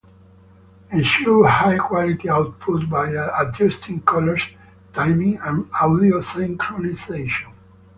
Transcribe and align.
Ensure 0.91 1.47
high-quality 1.47 2.27
output 2.27 2.89
by 2.89 3.11
adjusting 3.41 4.01
colors, 4.01 4.41
timing, 4.93 5.37
and 5.43 5.67
audio 5.79 6.19
synchronization. 6.23 7.53